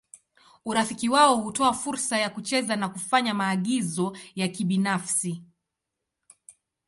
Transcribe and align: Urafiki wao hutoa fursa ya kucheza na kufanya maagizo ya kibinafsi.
Urafiki 0.65 1.09
wao 1.09 1.35
hutoa 1.37 1.73
fursa 1.73 2.17
ya 2.17 2.29
kucheza 2.29 2.75
na 2.75 2.89
kufanya 2.89 3.33
maagizo 3.33 4.17
ya 4.35 4.47
kibinafsi. 4.47 5.43